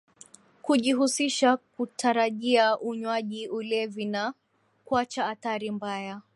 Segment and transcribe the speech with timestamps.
[0.61, 4.33] kujihusishakutarajia unywajiulevi na
[4.85, 6.21] kuachaathari mbaya